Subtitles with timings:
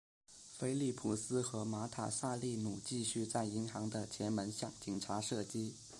[0.57, 5.75] 菲利普斯和马塔萨利努继续在银行的前门向警察射击。